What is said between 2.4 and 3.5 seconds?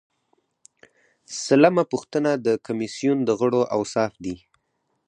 د کمیسیون د